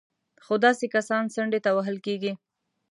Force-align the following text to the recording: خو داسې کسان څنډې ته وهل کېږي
خو 0.45 0.53
داسې 0.65 0.85
کسان 0.95 1.23
څنډې 1.33 1.59
ته 1.65 1.69
وهل 1.77 1.97
کېږي 2.05 2.31